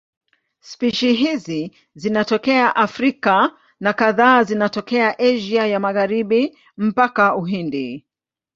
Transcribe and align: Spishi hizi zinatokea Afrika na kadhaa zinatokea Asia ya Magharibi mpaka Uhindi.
Spishi 0.61 1.13
hizi 1.13 1.75
zinatokea 1.95 2.75
Afrika 2.75 3.51
na 3.79 3.93
kadhaa 3.93 4.43
zinatokea 4.43 5.19
Asia 5.19 5.67
ya 5.67 5.79
Magharibi 5.79 6.57
mpaka 6.77 7.35
Uhindi. 7.35 8.05